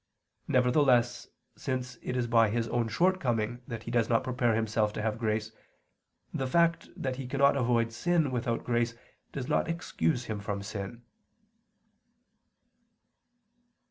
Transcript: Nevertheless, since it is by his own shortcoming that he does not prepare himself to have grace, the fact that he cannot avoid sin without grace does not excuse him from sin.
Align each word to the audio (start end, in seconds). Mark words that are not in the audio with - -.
Nevertheless, 0.47 1.27
since 1.55 1.99
it 2.01 2.17
is 2.17 2.25
by 2.25 2.49
his 2.49 2.67
own 2.69 2.87
shortcoming 2.87 3.61
that 3.67 3.83
he 3.83 3.91
does 3.91 4.09
not 4.09 4.23
prepare 4.23 4.55
himself 4.55 4.91
to 4.93 5.01
have 5.03 5.19
grace, 5.19 5.51
the 6.33 6.47
fact 6.47 6.89
that 6.99 7.17
he 7.17 7.27
cannot 7.27 7.55
avoid 7.55 7.93
sin 7.93 8.31
without 8.31 8.63
grace 8.63 8.95
does 9.31 9.47
not 9.47 9.67
excuse 9.69 10.25
him 10.25 10.39
from 10.39 10.63
sin. 10.63 11.03